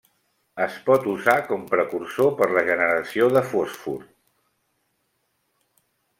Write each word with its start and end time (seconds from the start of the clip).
Es 0.63 0.77
pot 0.85 1.03
usar 1.11 1.35
com 1.49 1.67
precursor 1.73 2.31
per 2.39 2.47
la 2.55 2.65
generació 2.71 3.29
de 3.37 3.45
fòsfor. 3.51 4.01